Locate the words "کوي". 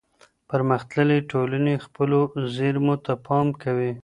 3.63-3.91